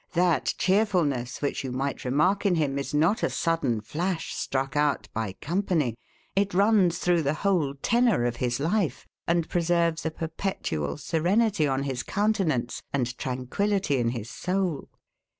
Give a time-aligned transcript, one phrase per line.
[0.13, 5.07] That cheerfulness, which you might remark in him, is not a sudden flash struck out
[5.13, 5.93] by company:
[6.35, 11.83] it runs through the whole tenor of his life, and preserves a perpetual serenity on
[11.83, 14.89] his countenance, and tranquillity in his soul.